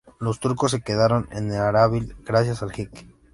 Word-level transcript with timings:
Los 0.19 0.39
turcos 0.39 0.71
se 0.71 0.81
quedaron 0.81 1.27
en 1.31 1.51
Ardabil, 1.51 2.15
gracias 2.25 2.63
al 2.63 2.71
jeque. 2.71 3.05